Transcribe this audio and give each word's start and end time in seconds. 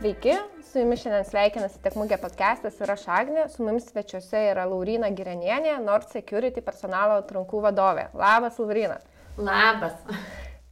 Sveiki, 0.00 0.32
su 0.64 0.78
jumis 0.80 1.02
šiandien 1.02 1.26
sveikinasi 1.28 1.82
Tekmugė 1.84 2.16
podcastas 2.22 2.78
ir 2.80 2.88
aš 2.88 3.02
Agnė, 3.12 3.42
su 3.52 3.60
mumis 3.60 3.90
svečiuose 3.90 4.40
yra 4.48 4.62
Laurina 4.64 5.10
Girenienė, 5.12 5.74
Nord 5.84 6.08
Security 6.08 6.62
personalo 6.64 7.18
atrankų 7.20 7.60
vadovė. 7.66 8.06
Labas, 8.16 8.56
Laurina. 8.62 8.96
Labas. 9.36 9.98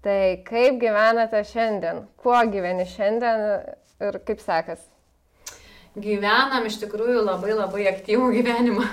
Tai 0.06 0.16
kaip 0.48 0.80
gyvenate 0.80 1.44
šiandien? 1.44 2.06
Kuo 2.24 2.40
gyveni 2.48 2.88
šiandien 2.88 3.44
ir 4.08 4.20
kaip 4.24 4.40
sekas? 4.40 4.88
Gyvenam 5.92 6.64
iš 6.64 6.80
tikrųjų 6.86 7.20
labai 7.28 7.52
labai 7.52 7.84
aktyvų 7.92 8.32
gyvenimą. 8.38 8.88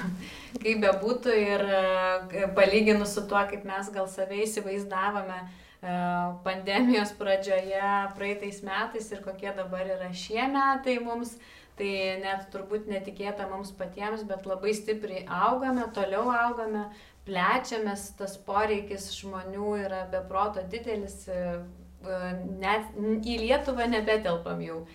Kaip 0.59 0.83
bebūtų 0.83 1.39
ir 1.45 1.63
e, 1.63 2.47
palyginus 2.59 3.15
su 3.15 3.23
tuo, 3.23 3.39
kaip 3.47 3.63
mes 3.63 3.87
gal 3.95 4.11
save 4.11 4.43
įsivaizdavome, 4.43 5.45
E, 5.45 5.64
pandemijos 6.43 7.11
pradžioje 7.19 7.81
praeitais 8.17 8.61
metais 8.65 9.11
ir 9.11 9.21
kokie 9.21 9.51
dabar 9.53 9.85
yra 9.85 10.09
šie 10.13 10.47
metai 10.49 10.97
mums, 11.03 11.35
tai 11.77 11.89
net 12.23 12.47
turbūt 12.53 12.87
netikėta 12.89 13.47
mums 13.51 13.73
patiems, 13.75 14.23
bet 14.23 14.47
labai 14.47 14.73
stipriai 14.73 15.25
augame, 15.27 15.85
toliau 15.93 16.29
augame, 16.31 16.87
plečiamės, 17.27 18.13
tas 18.17 18.37
poreikis 18.47 19.09
žmonių 19.17 19.73
yra 19.83 20.05
beproto 20.11 20.63
didelis, 20.71 21.25
e, 21.27 21.41
e, 22.05 22.21
net 22.61 22.95
į 23.25 23.37
Lietuvą 23.43 23.89
nebetelpam 23.91 24.63
jau. 24.63 24.85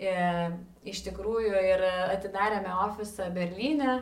Iš 0.00 1.02
tikrųjų 1.04 1.58
ir 1.60 1.82
atidarėme 1.84 2.72
ofisą 2.86 3.26
Berlyne, 3.34 3.98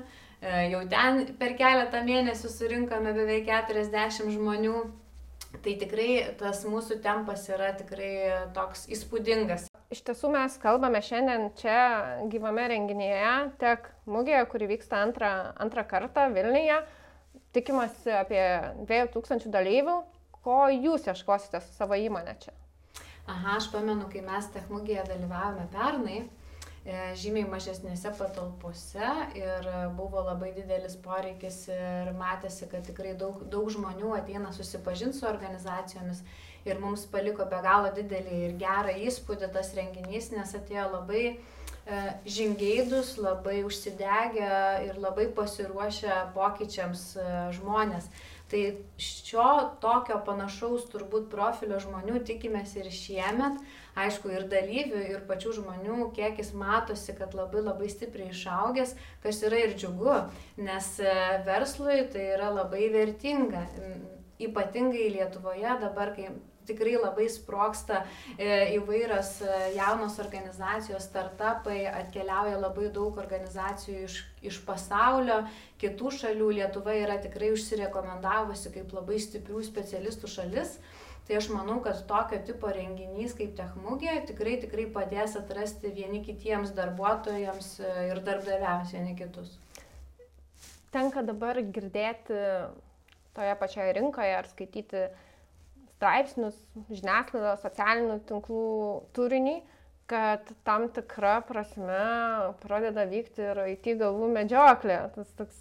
jau 0.71 0.85
ten 0.93 1.25
per 1.41 1.57
keletą 1.59 2.05
mėnesių 2.07 2.53
surinkome 2.53 3.11
beveik 3.17 3.49
40 3.49 4.31
žmonių 4.31 4.77
Tai 5.49 5.73
tikrai 5.81 6.37
tas 6.39 6.61
mūsų 6.69 6.99
tempas 7.05 7.47
yra 7.49 7.71
tikrai 7.77 8.13
toks 8.57 8.85
įspūdingas. 8.93 9.67
Iš 9.89 10.03
tiesų 10.05 10.29
mes 10.35 10.59
kalbame 10.61 11.01
šiandien 11.01 11.49
čia 11.57 11.79
gyvame 12.29 12.67
renginyje, 12.69 13.33
tiek 13.61 13.89
mugėje, 14.05 14.45
kuri 14.53 14.69
vyksta 14.75 15.01
antrą, 15.07 15.31
antrą 15.57 15.87
kartą 15.89 16.27
Vilniuje. 16.35 16.83
Tikimasi 17.57 18.13
apie 18.13 18.43
2000 18.85 19.49
dalyvių. 19.55 19.97
Ko 20.45 20.59
jūs 20.71 21.09
ieškosite 21.09 21.63
su 21.65 21.73
savo 21.75 21.97
įmonė 21.97 22.37
čia? 22.45 22.53
Aha, 23.29 23.57
aš 23.57 23.71
pamenu, 23.73 24.07
kai 24.13 24.21
mes 24.25 24.47
techmugėje 24.53 25.03
dalyvavome 25.09 25.65
pernai, 25.73 26.21
žymiai 27.21 27.45
mažesnėse 27.51 28.11
patalpose 28.17 29.09
ir 29.37 29.67
buvo 29.99 30.23
labai 30.25 30.55
didelis 30.57 30.97
poreikis 31.05 31.67
ir 31.73 32.13
matėsi, 32.17 32.69
kad 32.71 32.87
tikrai 32.89 33.13
daug, 33.19 33.43
daug 33.53 33.69
žmonių 33.75 34.15
ateina 34.17 34.53
susipažinti 34.57 35.21
su 35.21 35.29
organizacijomis 35.29 36.23
ir 36.69 36.81
mums 36.81 37.05
paliko 37.13 37.47
be 37.51 37.61
galo 37.65 37.93
didelį 37.97 38.41
ir 38.47 38.57
gerą 38.61 38.95
įspūdį 39.09 39.51
tas 39.55 39.75
renginys, 39.77 40.31
nes 40.33 40.55
atėjo 40.57 40.87
labai 40.95 41.23
e, 41.29 41.37
žingeidus, 42.39 43.17
labai 43.21 43.61
užsidegę 43.69 44.51
ir 44.89 44.99
labai 45.01 45.29
pasiruošę 45.37 46.19
pokyčiams 46.37 47.05
e, 47.17 47.29
žmonės. 47.59 48.11
Tai 48.49 48.61
šio 48.97 49.49
tokio 49.83 50.17
panašaus 50.25 50.87
turbūt 50.89 51.27
profilio 51.33 51.77
žmonių 51.85 52.23
tikimės 52.25 52.73
ir 52.81 52.89
šiemet. 52.89 53.59
Aišku, 53.99 54.31
ir 54.33 54.47
dalyvių, 54.49 55.03
ir 55.13 55.25
pačių 55.29 55.53
žmonių 55.59 56.11
kiekis 56.17 56.55
matosi, 56.57 57.13
kad 57.19 57.35
labai 57.37 57.65
labai 57.67 57.91
stipriai 57.93 58.31
išaugęs, 58.33 58.95
kas 59.25 59.43
yra 59.45 59.59
ir 59.67 59.75
džiugu, 59.77 60.15
nes 60.63 60.93
e, 61.03 61.17
verslui 61.49 62.05
tai 62.13 62.29
yra 62.37 62.53
labai 62.55 62.87
vertinga. 62.95 63.67
Ypatingai 64.39 65.11
Lietuvoje 65.17 65.75
dabar, 65.83 66.15
kai 66.17 66.31
tikrai 66.69 66.97
labai 67.01 67.27
sproksta 67.33 68.03
e, 68.37 68.77
įvairios 68.77 69.33
e, 69.43 69.57
jaunos 69.77 70.19
organizacijos, 70.23 71.09
startupai, 71.09 71.81
atkeliauja 71.91 72.61
labai 72.61 72.93
daug 72.95 73.19
organizacijų 73.21 74.05
iš, 74.07 74.21
iš 74.53 74.61
pasaulio, 74.69 75.43
kitų 75.83 76.15
šalių. 76.21 76.53
Lietuva 76.61 76.95
yra 77.01 77.19
tikrai 77.23 77.53
užsirekomendavusi 77.57 78.73
kaip 78.77 78.95
labai 78.97 79.21
stiprių 79.25 79.65
specialistų 79.67 80.33
šalis. 80.39 80.79
Tai 81.29 81.37
aš 81.37 81.51
manau, 81.53 81.77
kad 81.85 81.99
tokio 82.09 82.39
tipo 82.41 82.71
renginys 82.73 83.35
kaip 83.37 83.51
Techmugė 83.59 84.15
tikrai 84.31 84.55
tikrai 84.63 84.87
padės 84.95 85.35
atrasti 85.37 85.91
vieni 85.93 86.23
kitiems 86.25 86.73
darbuotojams 86.77 87.75
e, 87.85 87.95
ir 88.09 88.23
darbdaviams 88.25 88.95
vieni 88.97 89.17
kitus. 89.19 89.59
Tenka 90.89 91.21
dabar 91.21 91.61
girdėti 91.61 92.39
toje 93.37 93.55
pačioje 93.61 93.93
rinkoje 93.99 94.37
ar 94.39 94.49
skaityti 94.49 95.03
straipsnius, 95.99 96.57
žiniasklaidos, 96.89 97.65
socialinių 97.65 98.21
tinklų 98.29 98.63
turinį, 99.19 99.59
kad 100.09 100.47
tam 100.65 100.87
tikra 100.95 101.43
prasme 101.45 101.99
pradeda 102.63 103.05
vykti 103.11 103.45
ir 103.45 103.61
IT 103.75 103.91
galvų 104.01 104.31
medžioklė. 104.33 105.03
Tas 105.17 105.35
toks 105.37 105.59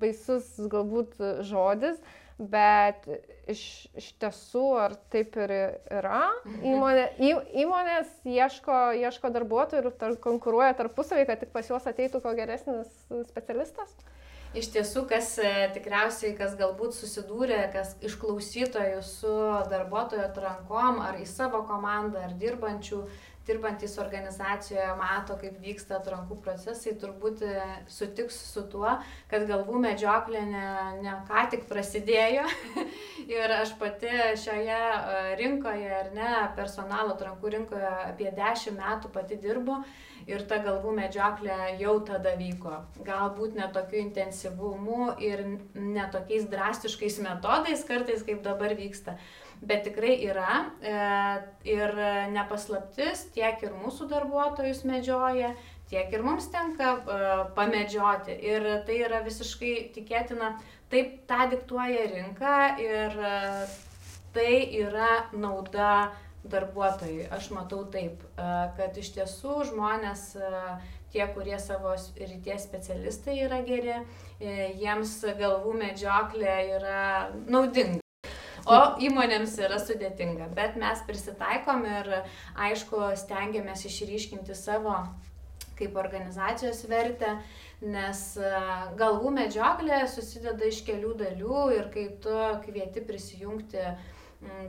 baisus 0.00 0.48
galbūt 0.72 1.18
žodis, 1.44 1.98
bet 2.40 3.04
iš, 3.50 3.62
iš 4.00 4.06
tiesų 4.22 4.64
ar 4.80 4.94
taip 5.12 5.36
ir 5.42 5.52
yra. 5.98 6.22
Mhm. 6.46 6.62
Įmonė, 6.72 7.04
į, 7.20 7.34
įmonės 7.66 8.14
ieško, 8.24 8.78
ieško 9.02 9.32
darbuotojų 9.36 9.84
ir 9.84 9.98
tar, 10.00 10.16
konkuruoja 10.24 10.72
tarpusavį, 10.78 11.26
kad 11.28 11.44
tik 11.44 11.52
pas 11.52 11.68
juos 11.68 11.90
ateitų 11.90 12.22
ko 12.24 12.32
geresnis 12.38 12.88
specialistas. 13.28 13.92
Iš 14.50 14.66
tiesų, 14.74 15.04
kas 15.06 15.36
e, 15.38 15.50
tikriausiai, 15.76 16.32
kas 16.34 16.56
galbūt 16.58 16.96
susidūrė, 16.96 17.60
kas 17.70 17.92
iš 18.02 18.16
klausytojų 18.18 18.98
su 19.06 19.34
darbuotojo 19.70 20.24
atrankom 20.26 20.98
ar 21.06 21.20
į 21.22 21.26
savo 21.30 21.60
komandą, 21.68 22.24
ar 22.26 22.34
dirbančių, 22.40 22.98
dirbantys 23.46 23.94
organizacijoje 24.02 24.88
mato, 24.98 25.36
kaip 25.38 25.54
vyksta 25.62 26.00
atrankų 26.00 26.40
procesai, 26.42 26.96
turbūt 26.98 27.44
e, 27.46 27.54
sutiks 27.86 28.40
su 28.50 28.66
tuo, 28.74 28.96
kad 29.30 29.46
galvų 29.46 29.84
medžioklė 29.86 30.42
ne, 30.50 30.66
ne 31.06 31.14
ką 31.30 31.46
tik 31.54 31.70
prasidėjo. 31.70 32.50
ir 33.38 33.56
aš 33.60 33.78
pati 33.78 34.10
šioje 34.34 34.82
e, 34.82 35.24
rinkoje, 35.38 35.94
ar 36.02 36.10
ne, 36.18 36.34
personalo 36.58 37.14
atrankų 37.14 37.54
rinkoje 37.54 37.96
apie 38.02 38.34
10 38.34 38.74
metų 38.82 39.14
pati 39.14 39.38
dirbu 39.38 39.78
ir 40.28 40.44
ta 40.48 40.60
galvų 40.64 40.94
medžioklė 40.96 41.76
jau 41.80 41.96
tada 42.06 42.34
vyko. 42.38 42.80
Galbūt 43.06 43.56
ne 43.58 43.68
tokiu 43.74 44.00
intensyvumu 44.04 45.14
ir 45.22 45.44
ne 45.74 46.06
tokiais 46.12 46.48
drastiškais 46.50 47.20
metodais 47.24 47.84
kartais, 47.88 48.24
kaip 48.26 48.42
dabar 48.44 48.74
vyksta. 48.78 49.16
Bet 49.60 49.84
tikrai 49.84 50.14
yra 50.24 50.62
e, 50.80 50.94
ir 51.68 51.92
nepaslaptis 52.32 53.26
tiek 53.34 53.60
ir 53.60 53.74
mūsų 53.76 54.08
darbuotojus 54.08 54.86
medžioja, 54.88 55.52
tiek 55.90 56.14
ir 56.14 56.24
mums 56.24 56.48
tenka 56.52 56.94
e, 56.96 57.20
pamedžioti. 57.58 58.38
Ir 58.52 58.66
tai 58.88 59.02
yra 59.04 59.20
visiškai 59.26 59.74
tikėtina, 59.96 60.54
taip 60.92 61.20
tą 61.28 61.50
diktuoja 61.52 62.08
rinka 62.14 62.56
ir 62.80 63.20
e, 63.20 63.36
tai 64.32 64.54
yra 64.80 65.26
nauda 65.34 66.10
darbuotojui. 66.44 67.28
Aš 67.30 67.50
matau 67.54 67.84
taip, 67.92 68.22
e, 68.22 68.48
kad 68.76 68.96
iš 68.96 69.12
tiesų 69.16 69.60
žmonės, 69.70 70.24
e, 70.36 70.50
tie, 71.12 71.24
kurie 71.34 71.58
savo 71.60 71.94
ryties 72.16 72.64
specialistai 72.64 73.40
yra 73.44 73.60
geri, 73.66 73.96
e, 74.40 74.72
jiems 74.80 75.20
galvų 75.38 75.74
medžioklė 75.84 76.54
yra 76.76 77.30
naudinga. 77.46 78.00
O 78.66 78.76
įmonėms 79.00 79.56
yra 79.58 79.78
sudėtinga, 79.80 80.50
bet 80.54 80.76
mes 80.76 81.00
prisitaikom 81.06 81.84
ir 81.88 82.10
aišku 82.54 83.16
stengiamės 83.16 83.86
išryškinti 83.88 84.54
savo 84.54 84.94
kaip 85.80 85.96
organizacijos 85.96 86.84
vertę, 86.84 87.38
nes 87.80 88.36
galvų 89.00 89.32
medžioklė 89.32 90.02
susideda 90.12 90.68
iš 90.68 90.82
kelių 90.84 91.14
dalių 91.22 91.62
ir 91.72 91.88
kai 91.94 92.04
tu 92.20 92.36
kvieti 92.66 93.00
prisijungti 93.00 93.80
uh, 93.80 94.19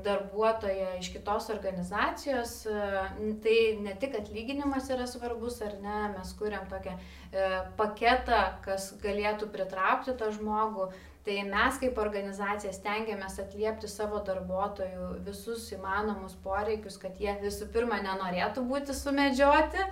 darbuotoją 0.04 0.88
iš 1.00 1.12
kitos 1.14 1.50
organizacijos, 1.50 2.66
e, 2.66 3.06
tai 3.44 3.58
ne 3.80 3.94
tik 4.00 4.18
atlyginimas 4.20 4.90
yra 4.92 5.06
svarbus, 5.08 5.62
ar 5.64 5.78
ne, 5.84 6.00
mes 6.18 6.34
kuriam 6.40 6.66
tokią 6.72 6.98
e, 6.98 7.46
paketą, 7.80 8.42
kas 8.66 8.92
galėtų 9.04 9.48
pritraukti 9.54 10.18
tą 10.20 10.32
žmogų. 10.36 10.90
Tai 11.22 11.36
mes 11.46 11.76
kaip 11.78 12.00
organizacija 12.02 12.72
stengiamės 12.74 13.36
atliepti 13.44 13.86
savo 13.88 14.24
darbuotojų 14.26 15.12
visus 15.28 15.68
įmanomus 15.76 16.34
poreikius, 16.42 16.98
kad 16.98 17.20
jie 17.22 17.36
visų 17.44 17.68
pirma 17.76 18.00
nenorėtų 18.02 18.64
būti 18.66 18.96
sumedžioti, 18.98 19.86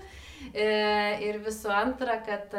ir 0.53 1.39
visų 1.45 1.71
antra, 1.73 2.19
kad, 2.25 2.53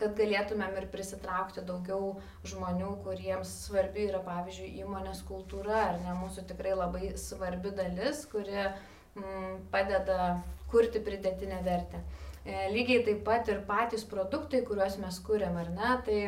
kad 0.00 0.16
galėtumėm 0.18 0.76
ir 0.80 0.88
prisitraukti 0.92 1.64
daugiau 1.68 2.14
žmonių, 2.48 2.94
kuriems 3.04 3.52
svarbi 3.66 4.08
yra, 4.08 4.22
pavyzdžiui, 4.26 4.72
įmonės 4.84 5.22
kultūra, 5.28 5.78
ar 5.90 6.00
ne 6.04 6.16
mūsų 6.22 6.46
tikrai 6.50 6.74
labai 6.76 7.14
svarbi 7.20 7.74
dalis, 7.76 8.24
kuri 8.32 8.58
m, 8.62 9.62
padeda 9.72 10.42
kurti 10.72 11.02
pridėtinę 11.04 11.60
vertę. 11.66 12.02
E, 12.42 12.68
lygiai 12.74 13.04
taip 13.06 13.20
pat 13.26 13.48
ir 13.52 13.60
patys 13.68 14.02
produktai, 14.08 14.64
kuriuos 14.66 14.96
mes 15.02 15.20
kūrėm, 15.26 15.58
ar 15.60 15.68
ne, 15.76 15.90
tai 16.06 16.18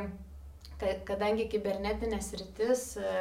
kadangi 1.09 1.47
kibernetinės 1.53 2.31
rytis 2.39 2.83
e, 3.01 3.13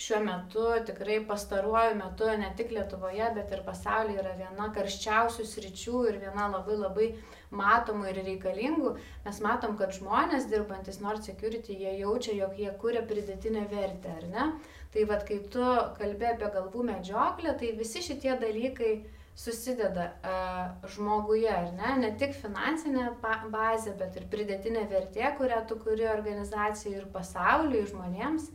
šiuo 0.00 0.20
metu, 0.24 0.64
tikrai 0.88 1.20
pastaruoju 1.28 1.98
metu, 1.98 2.28
ne 2.40 2.50
tik 2.58 2.72
Lietuvoje, 2.74 3.28
bet 3.36 3.52
ir 3.54 3.62
pasaulyje 3.66 4.22
yra 4.22 4.32
viena 4.38 4.70
karščiausių 4.76 5.46
sričių 5.52 6.02
ir 6.10 6.18
viena 6.24 6.48
labai 6.52 6.78
labai 6.80 7.08
matomų 7.50 8.10
ir 8.10 8.20
reikalingų, 8.24 8.94
mes 9.26 9.40
matom, 9.44 9.76
kad 9.78 9.94
žmonės 9.96 10.48
dirbantis 10.50 11.00
Nord 11.02 11.26
Security, 11.26 11.76
jie 11.84 11.96
jaučia, 12.00 12.36
jog 12.38 12.58
jie 12.58 12.70
kuria 12.82 13.02
pridėtinę 13.06 13.66
vertę, 13.70 14.16
ar 14.20 14.28
ne? 14.34 14.50
Tai 14.94 15.06
vad, 15.06 15.24
kai 15.26 15.38
tu 15.54 15.64
kalbė 15.98 16.34
apie 16.34 16.50
galvų 16.54 16.84
medžioklę, 16.88 17.54
tai 17.58 17.74
visi 17.78 18.02
šitie 18.02 18.34
dalykai 18.40 18.94
susideda 19.40 20.10
uh, 20.20 20.88
žmoguje, 20.92 21.48
ar 21.48 21.70
ne? 21.72 21.94
Ne 22.02 22.10
tik 22.20 22.34
finansinė 22.36 23.06
bazė, 23.22 23.94
bet 23.96 24.18
ir 24.20 24.26
pridėtinė 24.32 24.84
vertė, 24.90 25.30
kurią 25.38 25.62
tu 25.68 25.78
kuri 25.80 26.04
organizacijai 26.12 26.98
ir 26.98 27.08
pasauliui, 27.14 27.86
žmonėms. 27.88 28.50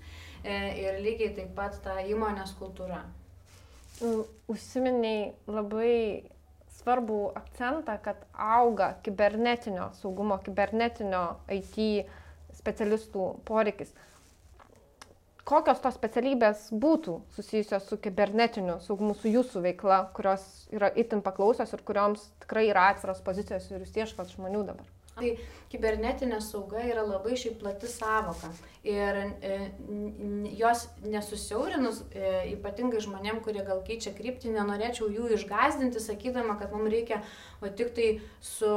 E, 0.45 0.55
ir 0.77 0.99
lygiai 1.01 1.31
taip 1.33 1.55
pat 1.57 1.79
ta 1.81 1.97
įmonės 2.05 2.51
kultūra. 2.59 2.99
Užsiminiai 4.51 5.31
labai 5.49 5.95
svarbų 6.75 7.21
akcentą, 7.39 7.95
kad 8.05 8.21
auga 8.37 8.91
kibernetinio 9.01 9.89
saugumo, 9.97 10.37
kibernetinio 10.45 11.23
IT 11.55 11.79
specialistų 12.59 13.31
poreikis 13.47 13.95
kokios 15.45 15.81
tos 15.83 15.95
specialybės 16.00 16.68
būtų 16.74 17.19
susijusios 17.36 17.86
su 17.89 18.00
kibernetiniu 18.01 18.80
saugumu, 18.83 19.13
su 19.18 19.30
jūsų 19.30 19.62
veikla, 19.68 20.01
kurios 20.18 20.45
yra 20.74 20.89
itin 20.97 21.21
paklausios 21.25 21.74
ir 21.75 21.86
kurioms 21.86 22.27
tikrai 22.44 22.68
yra 22.71 22.89
atviros 22.95 23.21
pozicijos 23.25 23.69
ir 23.71 23.86
jūs 23.86 23.97
ieškot 24.03 24.33
žmonių 24.33 24.65
dabar? 24.71 24.94
Tai 25.15 25.29
kibernetinė 25.71 26.41
sauga 26.44 26.81
yra 26.83 27.03
labai 27.07 27.38
šiaip 27.39 27.62
plati 27.62 27.88
savoka 27.88 28.50
ir 28.85 29.17
e, 29.17 29.53
jos 30.59 30.83
nesusiaurinus, 31.07 32.01
e, 32.12 32.33
ypatingai 32.51 33.00
žmonėm, 33.01 33.39
kurie 33.45 33.63
gal 33.65 33.79
keičia 33.88 34.12
kryptį, 34.17 34.51
nenorėčiau 34.57 35.07
jų 35.09 35.31
išgazdinti, 35.38 36.03
sakydama, 36.03 36.57
kad 36.59 36.75
mums 36.75 36.91
reikia 36.91 37.21
o 37.63 37.71
tik 37.71 37.95
tai 37.95 38.09
su, 38.44 38.69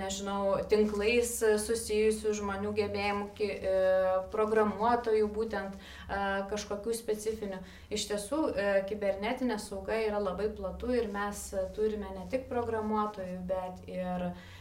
nežinau, 0.00 0.56
tinklais 0.72 1.36
susijusių 1.68 2.34
žmonių 2.40 2.72
gebėjimų, 2.80 3.28
e, 3.44 3.76
programuotojų 4.32 5.30
būtent 5.36 5.76
kažkokių 6.50 6.96
specifinių. 6.96 7.60
Iš 7.92 8.08
tiesų, 8.10 8.42
kibernetinė 8.88 9.60
sauga 9.62 10.00
yra 10.08 10.24
labai 10.24 10.48
platu 10.56 10.90
ir 10.96 11.12
mes 11.12 11.48
turime 11.76 12.08
ne 12.16 12.26
tik 12.32 12.48
programuotojų, 12.50 13.42
bet 13.46 13.90
ir 13.92 14.30
E, 14.30 14.55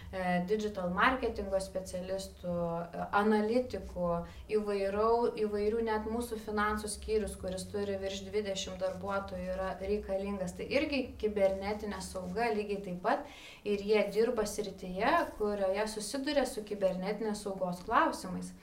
digital 0.50 0.92
marketingo 0.94 1.60
specialistų, 1.62 2.54
e, 2.54 3.06
analitikų, 3.20 4.12
įvairiau, 4.58 5.32
įvairių 5.46 5.84
net 5.90 6.08
mūsų 6.12 6.40
finansų 6.46 6.92
skyrius, 6.94 7.36
kuris 7.42 7.68
turi 7.72 7.98
virš 8.02 8.24
20 8.30 8.80
darbuotojų, 8.82 9.50
yra 9.58 9.74
reikalingas. 9.82 10.56
Tai 10.58 10.70
irgi 10.80 11.02
kibernetinė 11.22 12.02
sauga 12.06 12.50
lygiai 12.56 12.82
taip 12.88 13.04
pat 13.06 13.28
ir 13.68 13.84
jie 13.84 14.02
dirba 14.16 14.48
srityje, 14.50 15.14
kurioje 15.40 15.88
susiduria 15.92 16.46
su 16.50 16.66
kibernetinės 16.68 17.46
saugos 17.46 17.84
klausimais. 17.86 18.54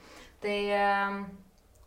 Tai 0.43 0.59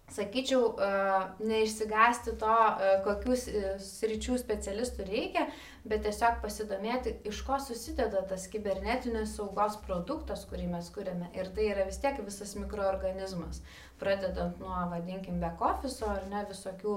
sakyčiau, 0.08 0.76
e, 0.78 1.46
neišsigasti 1.46 2.36
to, 2.38 2.58
e, 2.80 2.90
kokius 3.04 3.46
e, 3.48 3.62
sričių 3.82 4.36
specialistų 4.38 5.06
reikia, 5.08 5.46
bet 5.86 6.04
tiesiog 6.06 6.38
pasidomėti, 6.44 7.16
iš 7.26 7.40
ko 7.46 7.58
susideda 7.62 8.22
tas 8.30 8.46
kibernetinės 8.52 9.34
saugos 9.38 9.78
produktas, 9.86 10.44
kurį 10.50 10.68
mes 10.70 10.90
kuriame. 10.94 11.30
Ir 11.34 11.50
tai 11.56 11.70
yra 11.72 11.88
vis 11.90 11.98
tiek 12.02 12.20
visas 12.26 12.54
mikroorganizmas. 12.58 13.62
Pradedant 13.98 14.58
nuo, 14.60 14.76
vadinkim, 14.92 15.40
back 15.40 15.62
office 15.64 16.04
ar 16.04 16.26
ne 16.30 16.42
visokių 16.50 16.96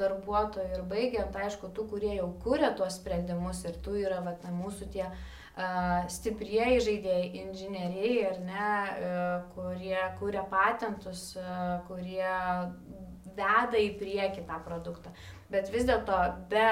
darbuotojų 0.00 0.72
ir 0.74 0.86
baigiant, 0.90 1.36
aišku, 1.46 1.70
tų, 1.76 1.84
kurie 1.92 2.16
jau 2.16 2.32
kuria 2.42 2.72
tuos 2.74 2.98
sprendimus 2.98 3.62
ir 3.68 3.78
tų 3.84 4.00
yra, 4.02 4.18
vad, 4.26 4.42
mūsų 4.58 4.88
tie 4.96 5.04
uh, 5.06 5.20
stiprieji 6.12 6.82
žaidėjai, 6.86 7.30
inžinieriai, 7.42 8.18
ar 8.28 8.38
ne, 8.46 8.68
kurie 9.54 9.98
kūrė 10.20 10.44
patentus, 10.52 11.32
kurie 11.88 12.30
veda 13.38 13.78
į 13.78 13.90
priekį 13.98 14.46
tą 14.46 14.58
produktą. 14.66 15.12
Bet 15.50 15.70
vis 15.72 15.86
dėlto 15.88 16.16
be 16.50 16.70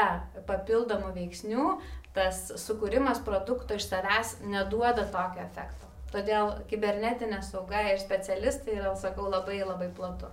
papildomų 0.49 1.15
veiksnių 1.17 1.67
tas 2.17 2.47
sukūrimas 2.63 3.21
produkto 3.25 3.77
iš 3.77 3.91
savęs 3.91 4.39
neduoda 4.49 5.05
tokio 5.13 5.45
efekto. 5.45 5.91
Todėl 6.13 6.53
kibernetinė 6.71 7.43
sauga 7.45 7.83
ir 7.91 8.01
specialistai 8.01 8.79
yra, 8.79 8.95
sakau, 8.97 9.27
labai 9.29 9.59
labai 9.67 9.91
platu. 9.93 10.31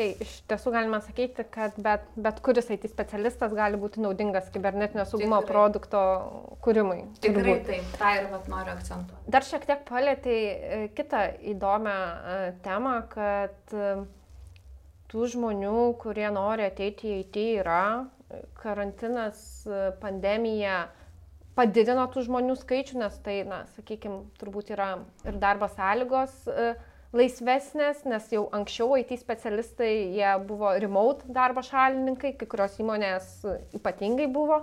Tai 0.00 0.06
iš 0.24 0.30
tiesų 0.48 0.70
galima 0.72 0.96
sakyti, 1.04 1.44
kad 1.52 1.74
bet, 1.84 2.06
bet 2.16 2.38
kuris 2.40 2.70
IT 2.72 2.86
specialistas 2.88 3.52
gali 3.52 3.76
būti 3.76 4.00
naudingas 4.00 4.46
kibernetinio 4.54 5.04
saugumo 5.04 5.42
Tikrai. 5.42 5.48
produkto 5.50 6.00
kūrimui. 6.64 7.02
Tikrai 7.20 7.58
taip, 7.66 7.90
tą 8.00 8.14
ir 8.16 8.30
vat, 8.30 8.46
noriu 8.48 8.72
akcentuoti. 8.72 9.28
Dar 9.34 9.44
šiek 9.44 9.66
tiek 9.68 9.82
palėtai 9.90 10.38
e, 10.38 10.80
kitą 10.96 11.20
įdomią 11.52 11.98
e, 12.00 12.38
temą, 12.64 12.94
kad 13.12 13.76
e, 13.76 13.92
tų 15.12 15.28
žmonių, 15.34 15.76
kurie 16.00 16.30
nori 16.32 16.64
ateiti 16.70 17.12
į 17.12 17.20
IT 17.26 17.40
yra, 17.60 17.84
karantinas, 18.56 19.66
pandemija 20.00 20.86
padidino 21.58 22.08
tų 22.08 22.24
žmonių 22.30 22.56
skaičių, 22.56 23.02
nes 23.04 23.20
tai, 23.20 23.42
na, 23.44 23.66
sakykime, 23.76 24.30
turbūt 24.40 24.72
yra 24.72 24.94
ir 25.28 25.36
darbo 25.42 25.68
sąlygos. 25.68 26.46
Uh, 26.48 26.88
laisvesnės, 27.16 28.04
nes 28.06 28.28
jau 28.30 28.44
anksčiau 28.54 28.94
IT 29.00 29.16
specialistai, 29.18 29.90
jie 30.14 30.30
buvo 30.46 30.70
remote 30.78 31.26
darbo 31.34 31.62
šalininkai, 31.66 32.36
kai 32.38 32.46
kurios 32.50 32.76
įmonės 32.82 33.32
ypatingai 33.76 34.28
buvo. 34.30 34.62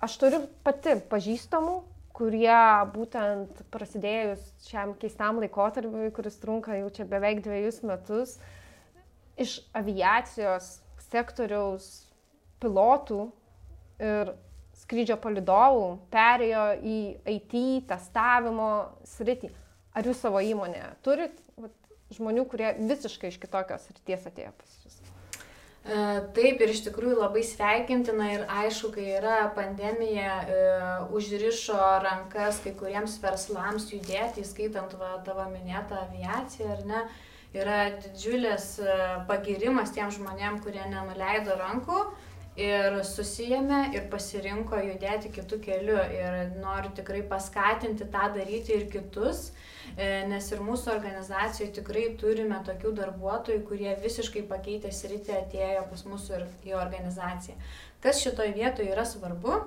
Aš 0.00 0.16
turiu 0.20 0.42
pati 0.64 0.96
pažįstamų, 1.10 1.76
kurie 2.16 2.60
būtent 2.94 3.60
prasidėjus 3.72 4.40
šiam 4.64 4.94
keistam 5.00 5.40
laikotarpiui, 5.42 6.08
kuris 6.16 6.40
trunka 6.40 6.78
jau 6.78 6.88
čia 6.96 7.04
beveik 7.08 7.42
dviejus 7.44 7.82
metus, 7.84 8.38
iš 9.36 9.58
aviacijos 9.76 10.78
sektoriaus 11.10 11.90
pilotų 12.62 13.26
ir 14.00 14.32
skrydžio 14.80 15.18
palidovų 15.20 15.86
perėjo 16.12 16.64
į 16.80 16.98
IT 17.36 17.54
testavimo 17.92 18.70
sritį 19.12 19.52
Ar 19.96 20.04
jūs 20.04 20.20
savo 20.20 20.42
įmonėje 20.44 20.88
turit 21.06 21.38
vat, 21.56 21.72
žmonių, 22.12 22.44
kurie 22.50 22.74
visiškai 22.76 23.32
iš 23.32 23.40
kitokios 23.42 23.88
ryties 23.94 24.26
atėjo 24.28 24.52
pas 24.58 24.74
jūs? 24.84 24.98
E, 25.86 25.98
taip 26.34 26.62
ir 26.64 26.72
iš 26.72 26.82
tikrųjų 26.88 27.20
labai 27.20 27.44
sveikintina 27.46 28.26
ir 28.34 28.44
aišku, 28.50 28.90
kai 28.96 29.06
yra 29.20 29.36
pandemija, 29.54 30.32
e, 30.42 30.64
užrišo 31.14 31.78
rankas 32.02 32.58
kai 32.64 32.74
kuriems 32.74 33.14
verslams 33.22 33.86
judėti, 33.94 34.42
įskaitant 34.42 34.96
va, 34.98 35.14
tavo 35.26 35.46
minėtą 35.52 36.00
aviaciją, 36.08 36.72
ar 36.74 36.82
ne, 36.90 37.02
yra 37.54 37.78
didžiulis 38.02 38.72
e, 38.82 38.96
pagirimas 39.30 39.94
tiem 39.94 40.10
žmonėm, 40.10 40.58
kurie 40.64 40.82
nenuleido 40.90 41.54
rankų 41.60 42.02
ir 42.56 42.96
susijėmė 43.04 43.80
ir 43.96 44.06
pasirinko 44.12 44.78
judėti 44.80 45.30
kitų 45.34 45.58
kelių 45.66 45.96
ir 46.16 46.36
noriu 46.62 46.90
tikrai 46.96 47.20
paskatinti 47.28 48.08
tą 48.12 48.30
daryti 48.36 48.74
ir 48.78 48.86
kitus. 48.92 49.50
E, 49.96 50.24
nes 50.30 50.48
ir 50.52 50.62
mūsų 50.64 50.90
organizacijoje 50.96 51.70
tikrai 51.78 52.06
turime 52.20 52.58
tokių 52.66 52.92
darbuotojų, 52.96 53.62
kurie 53.68 53.92
visiškai 54.02 54.42
pakeitė 54.48 54.92
sritį 54.92 55.36
atėjo 55.42 55.86
pas 55.92 56.04
mūsų 56.08 56.38
ir 56.40 56.46
į 56.72 56.76
organizaciją. 56.80 57.56
Kas 58.02 58.20
šitoje 58.24 58.56
vietoje 58.56 58.90
yra 58.92 59.04
svarbu, 59.08 59.60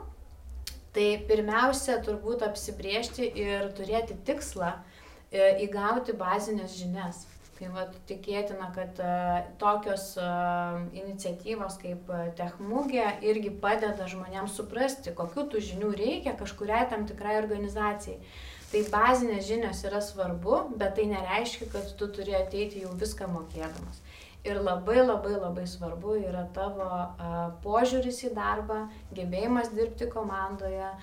tai 0.93 1.09
pirmiausia 1.29 1.99
turbūt 2.05 2.43
apsibriežti 2.45 3.29
ir 3.37 3.69
turėti 3.77 4.17
tikslą 4.25 4.73
e, 4.75 5.61
įgauti 5.65 6.17
bazinės 6.17 6.77
žinias. 6.81 7.27
Tai 7.59 7.69
vat, 7.75 7.95
tikėtina, 8.07 8.69
kad 8.71 8.99
uh, 9.03 9.39
tokios 9.59 10.13
uh, 10.15 10.77
iniciatyvos 10.95 11.75
kaip 11.81 12.07
uh, 12.07 12.29
Techmugė 12.37 13.03
irgi 13.27 13.51
padeda 13.51 14.07
žmonėms 14.07 14.55
suprasti, 14.55 15.11
kokiu 15.17 15.43
tų 15.51 15.63
žinių 15.73 15.89
reikia 15.99 16.37
kažkuriai 16.39 16.85
tam 16.93 17.03
tikrai 17.09 17.35
organizacijai. 17.41 18.15
Tai 18.69 18.83
bazinės 18.93 19.47
žinios 19.49 19.79
yra 19.87 20.01
svarbu, 20.05 20.59
bet 20.77 20.93
tai 20.99 21.07
nereiškia, 21.09 21.71
kad 21.73 21.89
tu 21.97 22.09
turi 22.13 22.35
ateiti 22.37 22.83
jau 22.83 22.93
viską 23.01 23.25
mokėdamas. 23.33 24.03
Ir 24.47 24.55
labai 24.63 25.01
labai 25.01 25.33
labai 25.35 25.65
svarbu 25.67 26.13
yra 26.21 26.45
tavo 26.55 26.85
požiūris 27.65 28.21
į 28.23 28.29
darbą, 28.37 28.77
gebėjimas 29.17 29.73
dirbti 29.73 30.07
komandoje, 30.13 30.93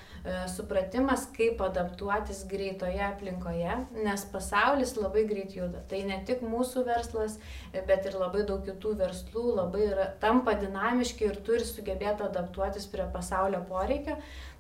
supratimas, 0.55 1.27
kaip 1.37 1.61
adaptuotis 1.67 2.47
greitoje 2.49 3.03
aplinkoje, 3.11 3.77
nes 4.07 4.25
pasaulis 4.33 4.95
labai 4.97 5.27
greit 5.29 5.53
juda. 5.59 5.85
Tai 5.91 6.01
ne 6.09 6.23
tik 6.25 6.41
mūsų 6.47 6.87
verslas, 6.89 7.37
bet 7.77 8.09
ir 8.09 8.17
labai 8.17 8.47
daug 8.49 8.65
kitų 8.65 8.97
verslų 9.03 9.45
labai 9.59 9.85
yra, 9.91 10.09
tampa 10.23 10.57
dinamiški 10.57 11.29
ir 11.29 11.43
turi 11.45 11.69
sugebėti 11.69 12.31
adaptuotis 12.31 12.89
prie 12.89 13.05
pasaulio 13.13 13.61
poreikio. 13.69 14.17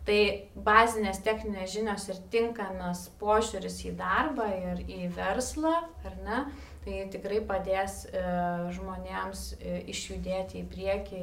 Tai 0.06 0.18
bazinės 0.54 1.18
techninės 1.26 1.72
žinios 1.74 2.04
ir 2.12 2.18
tinkamas 2.30 3.08
požiūris 3.18 3.80
į 3.88 3.96
darbą 3.98 4.46
ir 4.54 4.82
į 4.86 5.08
verslą, 5.16 5.72
ar 6.06 6.18
ne, 6.22 6.42
tai 6.84 7.00
tikrai 7.10 7.40
padės 7.48 8.04
e, 8.06 8.20
žmonėms 8.76 9.48
e, 9.56 9.80
išjudėti 9.90 10.60
į 10.60 10.68
priekį 10.70 11.22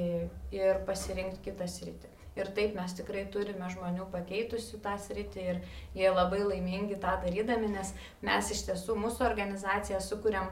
ir 0.58 0.82
pasirinkti 0.90 1.46
kitą 1.46 1.70
sritį. 1.72 2.12
Ir 2.36 2.50
taip 2.58 2.74
mes 2.76 2.96
tikrai 2.98 3.24
turime 3.32 3.70
žmonių 3.72 4.10
pakeitusių 4.12 4.82
tą 4.84 4.98
sritį 5.00 5.48
ir 5.54 5.62
jie 5.96 6.10
labai 6.12 6.42
laimingi 6.44 6.98
tą 7.00 7.14
darydami, 7.24 7.70
nes 7.76 7.94
mes 8.26 8.52
iš 8.52 8.66
tiesų 8.68 8.98
mūsų 9.00 9.24
organizacija 9.30 10.02
sukūrėm 10.02 10.50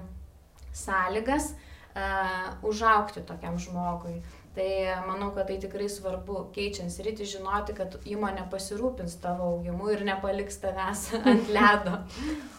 sąlygas 0.78 1.50
uh, 1.52 2.54
užaukti 2.64 3.26
tokiam 3.28 3.58
žmogui. 3.60 4.22
Tai 4.52 4.72
manau, 5.08 5.30
kad 5.32 5.48
tai 5.48 5.56
tikrai 5.64 5.86
svarbu, 5.88 6.50
keičiant 6.52 6.92
sritį, 6.92 7.28
žinoti, 7.38 7.76
kad 7.78 7.94
įmonė 8.04 8.50
pasirūpins 8.52 9.14
tavo 9.24 9.54
augimu 9.54 9.94
ir 9.94 10.04
nepaliks 10.04 10.60
tavęs 10.60 11.06
ant 11.32 11.52
ledo. 11.56 12.02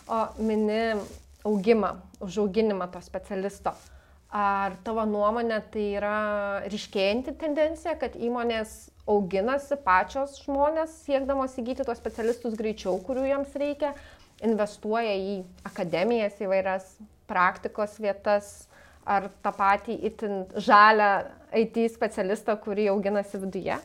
O 0.09 0.23
mini 0.41 0.97
augimą, 1.45 1.99
užauginimą 2.25 2.89
to 2.95 3.03
specialisto. 3.05 3.75
Ar 4.33 4.79
tavo 4.87 5.05
nuomonė 5.05 5.59
tai 5.75 5.85
yra 5.99 6.17
ryškėjanti 6.73 7.35
tendencija, 7.37 7.93
kad 8.01 8.17
įmonės 8.17 8.87
auginasi 9.05 9.77
pačios 9.85 10.39
žmonės, 10.47 10.95
siekdamos 11.05 11.59
įgyti 11.61 11.85
tos 11.85 12.01
specialistus 12.01 12.57
greičiau, 12.57 12.97
kurių 13.05 13.27
jiems 13.29 13.53
reikia, 13.61 13.93
investuoja 14.41 15.13
į 15.13 15.43
akademijas 15.69 16.41
įvairias, 16.41 16.95
praktikos 17.29 17.99
vietas, 18.01 18.55
ar 19.07 19.31
tą 19.43 19.53
patį 19.57 19.97
itin 20.09 20.45
žalę 20.57 21.11
IT 21.59 21.79
specialistą, 21.93 22.57
kurį 22.61 22.89
auginasi 22.93 23.41
viduje? 23.43 23.79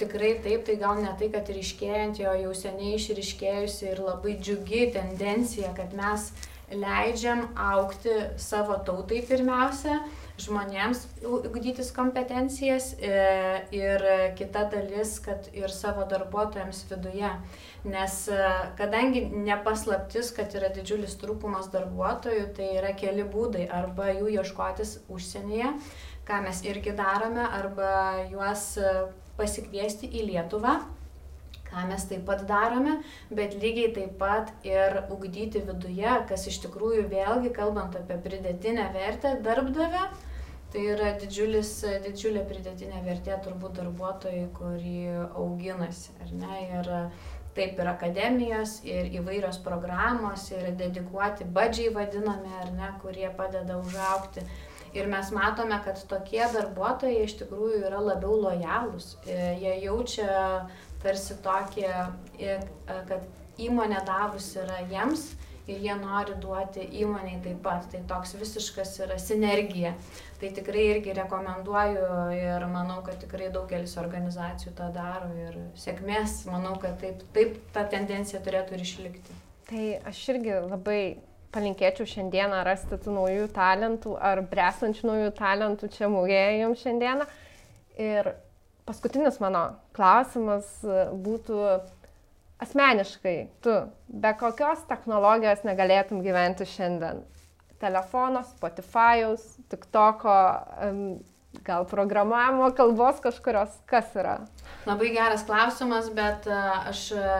Tikrai 0.00 0.32
taip, 0.42 0.64
tai 0.66 0.74
gal 0.80 0.98
ne 1.02 1.12
tai, 1.18 1.28
kad 1.30 1.46
ryškėjant, 1.54 2.18
jo 2.18 2.32
jau 2.34 2.54
seniai 2.58 2.96
išryškėjusi 2.98 3.92
ir 3.92 4.02
labai 4.02 4.34
džiugi 4.40 4.88
tendencija, 4.96 5.70
kad 5.76 5.94
mes 5.94 6.32
leidžiam 6.74 7.44
aukti 7.54 8.14
savo 8.40 8.80
tautai 8.86 9.20
pirmiausia, 9.28 10.00
žmonėms 10.40 11.04
ugdytis 11.22 11.92
kompetencijas 11.94 12.90
e, 12.98 13.10
ir 13.74 14.02
kita 14.38 14.64
dalis, 14.72 15.16
kad 15.22 15.46
ir 15.54 15.70
savo 15.70 16.06
darbuotojams 16.10 16.82
viduje. 16.90 17.30
Nes 17.86 18.16
e, 18.32 18.40
kadangi 18.78 19.24
nepaslaptis, 19.30 20.32
kad 20.34 20.56
yra 20.58 20.72
didžiulis 20.74 21.14
trūkumas 21.22 21.70
darbuotojų, 21.74 22.48
tai 22.56 22.72
yra 22.80 22.94
keli 22.98 23.26
būdai 23.30 23.68
arba 23.70 24.10
jų 24.10 24.34
ieškotis 24.40 24.98
užsienyje, 25.12 25.70
ką 26.26 26.42
mes 26.48 26.64
irgi 26.66 26.96
darome, 26.98 27.46
arba 27.46 28.26
juos 28.32 28.72
e, 28.80 28.98
pasikviesti 29.38 30.10
į 30.10 30.28
Lietuvą 30.32 30.78
ką 31.74 31.88
mes 31.90 32.04
taip 32.06 32.22
pat 32.28 32.44
darome, 32.46 32.98
bet 33.34 33.56
lygiai 33.58 33.90
taip 33.96 34.12
pat 34.20 34.52
ir 34.66 35.00
ugdyti 35.10 35.62
viduje, 35.66 36.12
kas 36.28 36.46
iš 36.50 36.60
tikrųjų 36.66 37.08
vėlgi, 37.10 37.50
kalbant 37.56 37.96
apie 37.98 38.18
pridėtinę 38.22 38.86
vertę 38.94 39.34
darbdavę, 39.42 40.04
tai 40.74 40.88
yra 40.90 41.12
didžiulis, 41.20 41.70
didžiulė 42.02 42.42
pridėtinė 42.48 43.04
vertė 43.06 43.38
turbūt 43.44 43.78
darbuotojai, 43.78 44.48
kurį 44.56 44.98
auginasi, 45.38 46.10
ar 46.24 46.32
ne? 46.34 46.56
Ir 46.80 46.90
taip 47.54 47.78
ir 47.78 47.90
akademijos, 47.92 48.80
ir 48.82 49.12
įvairios 49.20 49.60
programos, 49.62 50.48
ir 50.50 50.72
dedikuoti 50.74 51.46
badžiai 51.46 51.92
vadinami, 51.94 52.50
ar 52.64 52.72
ne, 52.74 52.90
kurie 53.04 53.28
padeda 53.38 53.78
užaukti. 53.78 54.42
Ir 54.94 55.06
mes 55.10 55.30
matome, 55.34 55.78
kad 55.86 56.02
tokie 56.10 56.42
darbuotojai 56.54 57.22
iš 57.22 57.38
tikrųjų 57.40 57.80
yra 57.86 58.02
labiau 58.02 58.34
lojalūs. 58.42 59.16
Jie 59.26 59.78
jaučia 59.86 60.28
tarsi 61.02 61.38
tokie, 61.42 61.90
kad 62.88 63.62
įmonė 63.62 64.02
davus 64.06 64.50
yra 64.58 64.82
jiems 64.90 65.32
ir 65.66 65.80
jie 65.80 65.94
nori 65.96 66.36
duoti 66.40 66.84
įmoniai 67.00 67.40
taip 67.44 67.60
pat. 67.64 67.86
Tai 67.92 68.00
toks 68.10 68.34
visiškas 68.40 68.94
yra 69.06 69.18
sinergija. 69.20 69.94
Tai 70.40 70.50
tikrai 70.56 70.86
irgi 70.92 71.14
rekomenduoju 71.16 72.08
ir 72.36 72.66
manau, 72.72 73.00
kad 73.06 73.20
tikrai 73.22 73.50
daugelis 73.54 73.96
organizacijų 74.00 74.74
tą 74.76 74.90
daro 74.94 75.30
ir 75.40 75.56
sėkmės, 75.80 76.42
manau, 76.50 76.74
kad 76.82 76.98
taip, 77.00 77.22
taip 77.36 77.56
ta 77.72 77.86
tendencija 77.88 78.42
turėtų 78.44 78.76
ir 78.76 78.84
išlikti. 78.84 79.38
Tai 79.70 79.84
aš 80.10 80.20
irgi 80.34 80.58
labai 80.66 81.00
palinkėčiau 81.54 82.08
šiandieną 82.10 82.60
rasti 82.66 82.98
tų 83.00 83.14
naujų 83.14 83.48
talentų 83.54 84.16
ar 84.18 84.42
bresančių 84.50 85.08
naujų 85.08 85.34
talentų 85.38 85.90
čia 85.94 86.10
mūgėje 86.12 86.60
jums 86.60 86.82
šiandieną. 86.82 87.28
Ir 88.04 88.32
paskutinis 88.88 89.38
mano 89.40 89.68
klausimas 89.96 90.66
būtų 90.82 91.60
asmeniškai, 92.62 93.36
tu 93.64 93.74
be 94.08 94.32
kokios 94.38 94.84
technologijos 94.90 95.64
negalėtum 95.66 96.22
gyventi 96.24 96.66
šiandien? 96.68 97.24
Telefono, 97.82 98.44
Spotify'aus, 98.54 99.42
TikTok'o, 99.72 100.36
gal 101.66 101.84
programavimo 101.90 102.70
kalbos 102.76 103.20
kažkurios, 103.22 103.74
kas 103.90 104.14
yra? 104.16 104.38
Labai 104.86 105.10
geras 105.14 105.44
klausimas, 105.46 106.08
bet 106.14 106.48
e, 106.48 106.62
aš 106.94 107.02
e, 107.18 107.34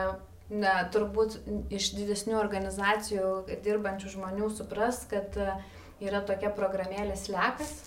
ne, 0.53 0.75
turbūt 0.93 1.39
iš 1.73 1.89
didesnių 1.97 2.37
organizacijų 2.39 3.31
dirbančių 3.65 4.13
žmonių 4.13 4.51
supras, 4.53 5.01
kad 5.09 5.35
yra 6.03 6.21
tokia 6.27 6.51
programėlė 6.53 7.17
Slekas 7.17 7.79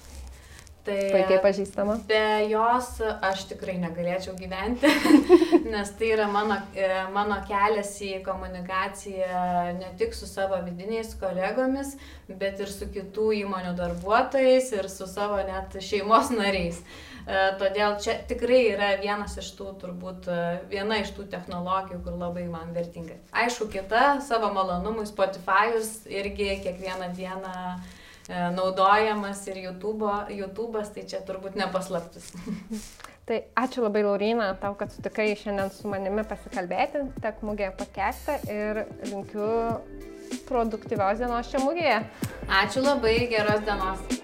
Tai 0.89 0.97
puikiai 1.13 1.41
pažįstama. 1.45 1.99
Be 2.09 2.21
jos 2.49 2.87
aš 3.05 3.43
tikrai 3.51 3.75
negalėčiau 3.83 4.33
gyventi, 4.39 4.89
nes 5.73 5.91
tai 5.99 6.13
yra 6.15 6.29
mano, 6.33 6.57
e, 6.73 6.87
mano 7.13 7.37
kelias 7.49 7.91
į 8.05 8.23
komunikaciją 8.25 9.43
ne 9.77 9.91
tik 10.01 10.17
su 10.17 10.29
savo 10.31 10.61
vidiniais 10.65 11.13
kolegomis, 11.21 11.93
bet 12.41 12.63
ir 12.65 12.73
su 12.73 12.89
kitų 12.95 13.29
įmonių 13.43 13.75
darbuotojais 13.77 14.73
ir 14.79 14.89
su 14.93 15.11
savo 15.11 15.43
net 15.45 15.77
šeimos 15.85 16.33
nariais. 16.33 16.81
E, 17.29 17.45
todėl 17.61 17.99
čia 18.01 18.17
tikrai 18.31 18.65
yra 18.71 18.95
vienas 19.03 19.37
iš 19.43 19.53
tų, 19.61 19.75
turbūt, 19.85 20.33
e, 20.33 20.41
viena 20.73 21.03
iš 21.03 21.13
tų 21.19 21.29
technologijų, 21.37 22.01
kur 22.07 22.17
labai 22.17 22.49
man 22.49 22.73
vertinga. 22.73 23.21
Aišku, 23.45 23.69
kita 23.77 24.23
savo 24.25 24.49
malonumui 24.57 25.05
Spotify'us 25.11 26.07
irgi 26.09 26.55
kiekvieną 26.65 27.13
dieną 27.19 27.57
uh, 27.77 27.97
naudojamas 28.29 29.47
ir 29.49 29.63
YouTube, 29.65 30.09
YouTube'as, 30.35 30.93
tai 30.95 31.07
čia 31.09 31.23
turbūt 31.25 31.57
nepaslaptis. 31.59 32.33
Tai 33.29 33.43
ačiū 33.61 33.83
labai 33.85 34.01
Laurina, 34.07 34.55
tau, 34.57 34.73
kad 34.73 34.89
sutikai 34.89 35.27
šiandien 35.37 35.69
su 35.69 35.91
manimi 35.93 36.23
pasikalbėti, 36.25 37.03
tek 37.21 37.43
mūgėje 37.45 37.75
pakestą 37.77 38.39
ir 38.49 38.81
linkiu 39.11 39.51
produktyvios 40.49 41.21
dienos 41.21 41.53
čia 41.53 41.61
mūgėje. 41.61 41.99
Ačiū 42.63 42.87
labai, 42.87 43.19
geros 43.29 43.61
dienos. 43.69 44.18